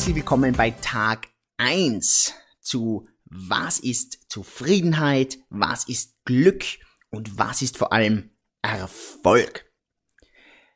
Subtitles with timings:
[0.00, 1.28] herzlich willkommen bei Tag
[1.58, 6.64] 1 zu Was ist Zufriedenheit, was ist Glück
[7.10, 8.30] und was ist vor allem
[8.62, 9.70] Erfolg.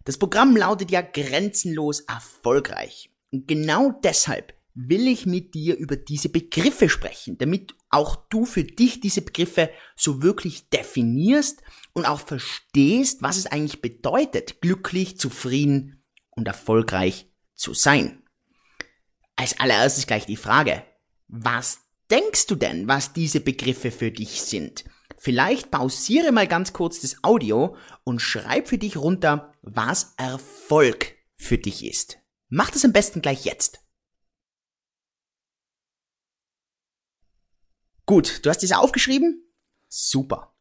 [0.04, 3.14] Das Programm lautet ja grenzenlos erfolgreich.
[3.32, 8.64] Und genau deshalb will ich mit dir über diese Begriffe sprechen, damit auch du für
[8.64, 11.63] dich diese Begriffe so wirklich definierst
[11.94, 18.24] und auch verstehst, was es eigentlich bedeutet, glücklich, zufrieden und erfolgreich zu sein.
[19.44, 20.82] Als allererstes gleich die Frage,
[21.29, 21.80] was
[22.11, 24.86] denkst du denn, was diese Begriffe für dich sind?
[25.18, 31.58] Vielleicht pausiere mal ganz kurz das Audio und schreib für dich runter, was Erfolg für
[31.58, 32.16] dich ist.
[32.48, 33.80] Mach das am besten gleich jetzt.
[38.06, 39.47] Gut, du hast diese aufgeschrieben?
[39.88, 40.56] Super.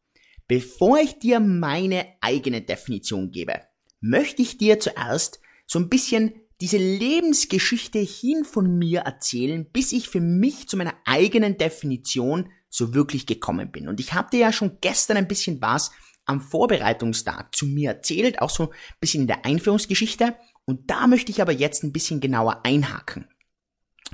[0.46, 3.62] Bevor ich dir meine eigene Definition gebe,
[4.00, 10.08] möchte ich dir zuerst so ein bisschen diese Lebensgeschichte hin von mir erzählen, bis ich
[10.08, 13.88] für mich zu meiner eigenen Definition so wirklich gekommen bin.
[13.88, 15.90] Und ich habe dir ja schon gestern ein bisschen was
[16.26, 20.34] am Vorbereitungstag zu mir erzählt, auch so ein bisschen in der Einführungsgeschichte.
[20.64, 23.28] Und da möchte ich aber jetzt ein bisschen genauer einhaken.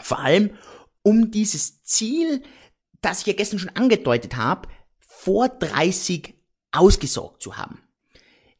[0.00, 0.50] Vor allem
[1.02, 2.42] um dieses Ziel
[3.00, 4.68] das ich ja gestern schon angedeutet habe,
[4.98, 6.34] vor 30
[6.72, 7.82] ausgesorgt zu haben.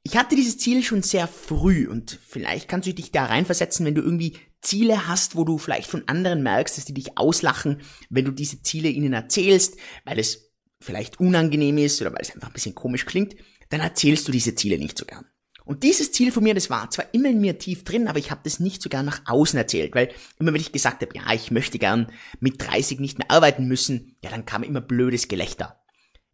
[0.03, 3.95] Ich hatte dieses Ziel schon sehr früh und vielleicht kannst du dich da reinversetzen, wenn
[3.95, 8.25] du irgendwie Ziele hast, wo du vielleicht von anderen merkst, dass die dich auslachen, wenn
[8.25, 12.55] du diese Ziele ihnen erzählst, weil es vielleicht unangenehm ist oder weil es einfach ein
[12.55, 13.37] bisschen komisch klingt,
[13.69, 15.27] dann erzählst du diese Ziele nicht so gern.
[15.65, 18.31] Und dieses Ziel von mir, das war zwar immer in mir tief drin, aber ich
[18.31, 21.33] habe das nicht so gern nach außen erzählt, weil immer wenn ich gesagt habe, ja,
[21.33, 25.80] ich möchte gern mit 30 nicht mehr arbeiten müssen, ja, dann kam immer blödes Gelächter.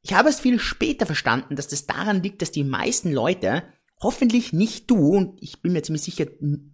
[0.07, 3.65] Ich habe es viel später verstanden, dass das daran liegt, dass die meisten Leute,
[4.01, 6.27] hoffentlich nicht du, und ich bin mir ziemlich sicher,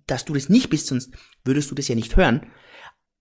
[0.07, 1.13] dass du das nicht bist, sonst
[1.43, 2.45] würdest du das ja nicht hören,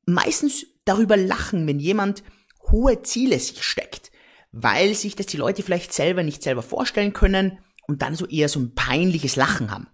[0.05, 2.23] meistens darüber lachen, wenn jemand
[2.69, 4.11] hohe Ziele sich steckt,
[4.51, 8.49] weil sich das die Leute vielleicht selber nicht selber vorstellen können, und dann so eher
[8.49, 9.87] so ein peinliches Lachen haben.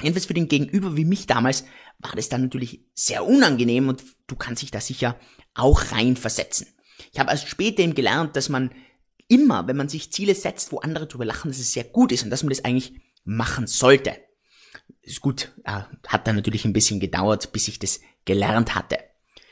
[0.00, 1.64] Jedenfalls für den Gegenüber wie mich damals
[1.98, 5.20] war das dann natürlich sehr unangenehm und du kannst dich da sicher
[5.52, 6.68] auch reinversetzen.
[7.12, 8.70] Ich habe also später eben gelernt, dass man
[9.28, 12.24] immer, wenn man sich Ziele setzt, wo andere drüber lachen, dass es sehr gut ist
[12.24, 12.94] und dass man das eigentlich
[13.24, 14.16] machen sollte.
[15.02, 18.98] Ist gut, hat dann natürlich ein bisschen gedauert, bis ich das gelernt hatte.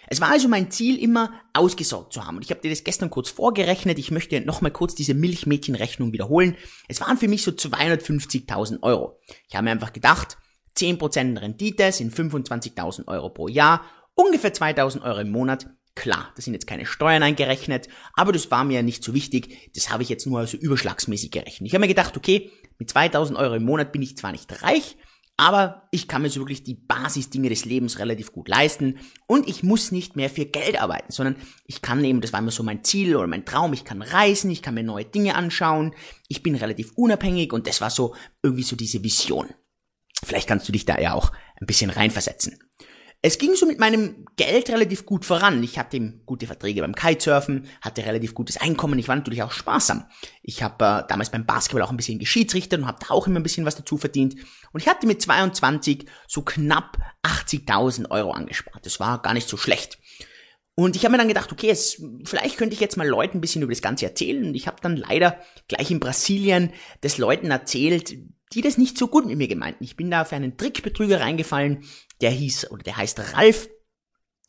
[0.09, 2.37] Es war also mein Ziel, immer ausgesorgt zu haben.
[2.37, 3.99] Und ich habe dir das gestern kurz vorgerechnet.
[3.99, 6.57] Ich möchte nochmal kurz diese Milchmädchenrechnung wiederholen.
[6.87, 9.21] Es waren für mich so 250.000 Euro.
[9.49, 10.39] Ich habe mir einfach gedacht,
[10.77, 15.67] 10% Rendite sind 25.000 Euro pro Jahr, ungefähr 2.000 Euro im Monat.
[15.97, 19.73] Klar, das sind jetzt keine Steuern eingerechnet, aber das war mir nicht so wichtig.
[19.75, 21.67] Das habe ich jetzt nur also überschlagsmäßig gerechnet.
[21.67, 24.99] Ich habe mir gedacht, okay, mit 2.000 Euro im Monat bin ich zwar nicht reich,
[25.39, 29.63] aber ich kann mir so wirklich die Basisdinge des Lebens relativ gut leisten und ich
[29.63, 32.85] muss nicht mehr für Geld arbeiten, sondern ich kann eben, das war immer so mein
[32.85, 35.95] Ziel oder mein Traum, ich kann reisen, ich kann mir neue Dinge anschauen,
[36.29, 39.49] ich bin relativ unabhängig und das war so irgendwie so diese Vision.
[40.23, 42.59] Vielleicht kannst du dich da ja auch ein bisschen reinversetzen.
[43.23, 45.63] Es ging so mit meinem Geld relativ gut voran.
[45.63, 48.99] Ich hatte gute Verträge beim Kitesurfen, hatte relativ gutes Einkommen.
[48.99, 50.05] Ich war natürlich auch sparsam.
[50.43, 53.41] Ich habe äh, damals beim Basketball auch ein bisschen geschiedsrichtert und habe da auch immer
[53.41, 54.37] ein bisschen was dazu verdient.
[54.73, 58.85] Und ich hatte mit 22 so knapp 80.000 Euro angespart.
[58.87, 59.99] Das war gar nicht so schlecht.
[60.79, 63.41] Und ich habe mir dann gedacht, okay, es, vielleicht könnte ich jetzt mal Leuten ein
[63.41, 64.45] bisschen über das Ganze erzählen.
[64.45, 66.71] Und ich habe dann leider gleich in Brasilien
[67.03, 68.15] des Leuten erzählt,
[68.53, 69.83] die das nicht so gut mit mir gemeinten.
[69.83, 71.83] Ich bin da auf einen Trickbetrüger reingefallen,
[72.21, 73.71] der hieß, oder der heißt Ralf.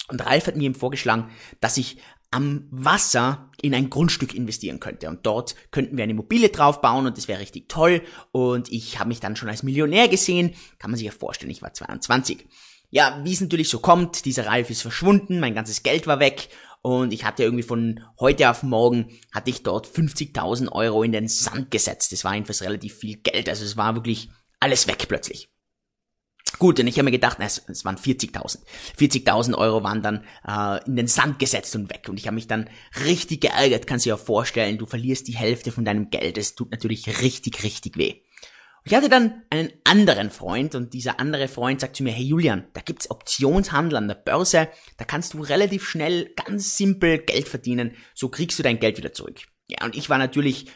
[0.09, 1.97] Und Ralf hat mir eben vorgeschlagen, dass ich
[2.29, 5.07] am Wasser in ein Grundstück investieren könnte.
[5.07, 8.01] Und dort könnten wir eine Immobilie draufbauen und das wäre richtig toll.
[8.33, 10.53] Und ich habe mich dann schon als Millionär gesehen.
[10.77, 12.45] Kann man sich ja vorstellen, ich war 22.
[12.89, 16.49] Ja, wie es natürlich so kommt, dieser Ralf ist verschwunden, mein ganzes Geld war weg
[16.81, 21.27] und ich hatte irgendwie von heute auf morgen hatte ich dort 50.000 Euro in den
[21.27, 22.13] Sand gesetzt.
[22.13, 24.29] Das war jedenfalls relativ viel Geld, also es war wirklich
[24.59, 25.49] alles weg plötzlich.
[26.59, 28.59] Gut, und ich habe mir gedacht, es, es waren 40.000.
[28.97, 32.07] 40.000 Euro waren dann äh, in den Sand gesetzt und weg.
[32.09, 32.69] Und ich habe mich dann
[33.05, 34.77] richtig geärgert, kannst du dir auch vorstellen.
[34.77, 36.37] Du verlierst die Hälfte von deinem Geld.
[36.37, 38.21] Es tut natürlich richtig, richtig weh.
[38.89, 42.67] Ich hatte dann einen anderen Freund und dieser andere Freund sagt zu mir, hey Julian,
[42.71, 47.97] da gibt's Optionshandel an der Börse, da kannst du relativ schnell, ganz simpel Geld verdienen,
[48.13, 49.41] so kriegst du dein Geld wieder zurück.
[49.67, 50.67] Ja, und ich war natürlich